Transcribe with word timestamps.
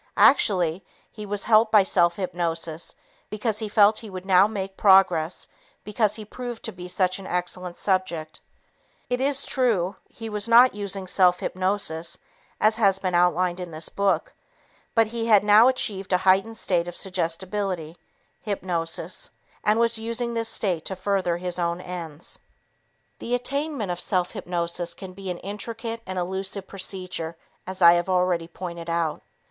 Actually, 0.17 0.83
he 1.11 1.27
was 1.27 1.43
helped 1.43 1.71
by 1.71 1.83
self 1.83 2.15
hypnosis 2.15 2.95
because 3.29 3.59
he 3.59 3.69
felt 3.69 3.99
he 3.99 4.09
would 4.09 4.25
now 4.25 4.47
make 4.47 4.75
progress 4.75 5.47
because 5.83 6.15
he 6.15 6.25
proved 6.25 6.63
to 6.63 6.71
be 6.71 6.87
such 6.87 7.19
an 7.19 7.27
excellent 7.27 7.77
subject. 7.77 8.41
It 9.11 9.21
is 9.21 9.45
true, 9.45 9.95
he 10.09 10.27
was 10.27 10.47
not 10.49 10.73
using 10.73 11.05
self 11.05 11.39
hypnosis 11.41 12.17
as 12.59 12.77
has 12.77 12.97
been 12.97 13.13
outlined 13.13 13.59
in 13.59 13.69
this 13.69 13.89
book, 13.89 14.33
but 14.95 15.05
he 15.05 15.27
had 15.27 15.43
now 15.43 15.67
achieved 15.67 16.11
a 16.11 16.17
heightened 16.25 16.57
state 16.57 16.87
of 16.87 16.97
suggestibility 16.97 17.95
(hypnosis) 18.41 19.29
and 19.63 19.79
was 19.79 19.99
using 19.99 20.33
this 20.33 20.49
state 20.49 20.83
to 20.85 20.95
further 20.95 21.37
his 21.37 21.59
own 21.59 21.79
ends. 21.79 22.39
The 23.19 23.35
attainment 23.35 23.91
of 23.91 23.99
self 23.99 24.31
hypnosis 24.31 24.95
can 24.95 25.13
be 25.13 25.29
an 25.29 25.37
intricate 25.37 26.01
and 26.07 26.17
elusive 26.17 26.65
procedure 26.67 27.37
as 27.67 27.83
I 27.83 27.93
have 27.93 28.09
already 28.09 28.47
pointed 28.47 28.89
out. 28.89 29.21